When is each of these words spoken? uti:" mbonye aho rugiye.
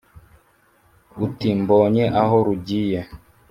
uti:" 1.25 1.49
mbonye 1.61 2.05
aho 2.21 2.35
rugiye. 2.45 2.99